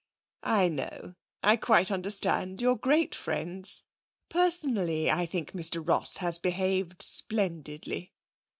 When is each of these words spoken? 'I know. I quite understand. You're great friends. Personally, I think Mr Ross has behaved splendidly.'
'I 0.41 0.69
know. 0.69 1.15
I 1.43 1.57
quite 1.57 1.91
understand. 1.91 2.59
You're 2.59 2.75
great 2.75 3.13
friends. 3.13 3.83
Personally, 4.29 5.11
I 5.11 5.27
think 5.27 5.51
Mr 5.51 5.87
Ross 5.87 6.17
has 6.17 6.39
behaved 6.39 7.03
splendidly.' 7.03 8.11